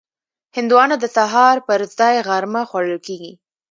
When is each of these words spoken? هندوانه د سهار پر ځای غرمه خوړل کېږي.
هندوانه 0.57 0.95
د 0.99 1.05
سهار 1.15 1.57
پر 1.67 1.79
ځای 1.97 2.15
غرمه 2.27 2.61
خوړل 2.69 2.97
کېږي. 3.07 3.33